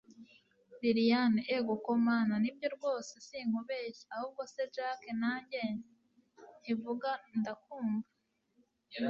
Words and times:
lilian 0.81 1.33
egoko 1.57 1.91
mana, 2.07 2.33
nibyo 2.39 2.67
rwose 2.75 3.13
sinkubeshya 3.27 4.05
,ahubwo 4.15 4.41
se 4.53 4.61
jack 4.75 4.99
nanjye 5.21 5.61
nti 6.59 6.71
vuga 6.81 7.09
ndakumva 7.39 8.09